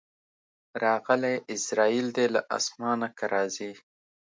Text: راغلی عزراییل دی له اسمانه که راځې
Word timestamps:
راغلی 0.83 1.35
عزراییل 1.53 2.07
دی 2.17 2.25
له 2.35 2.41
اسمانه 2.57 3.07
که 3.17 3.25
راځې 3.33 3.71